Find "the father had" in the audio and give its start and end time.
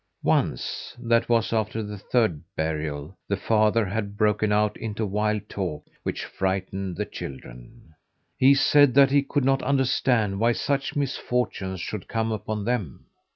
3.27-4.17